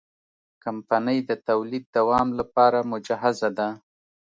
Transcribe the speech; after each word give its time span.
کمپنۍ 0.63 1.19
د 1.29 1.31
تولید 1.49 1.83
دوام 1.97 2.27
لپاره 2.39 2.79
مجهزه 2.91 3.49
ده. 3.57 3.69